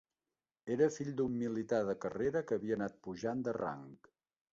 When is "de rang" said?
3.49-3.85